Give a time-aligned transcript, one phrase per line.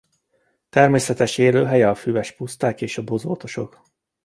[0.69, 3.81] Természetes élőhelye a füves puszták és a bozótosok.